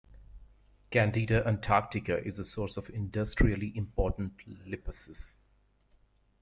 [0.89, 4.35] "Candida antarctica" is a source of industrially important
[4.67, 5.35] lipases.